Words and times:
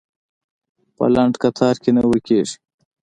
په 0.95 1.05
لنډ 1.13 1.33
کتار 1.43 1.75
کې 1.83 1.91
نه 1.97 2.01
ورکېږي. 2.09 2.55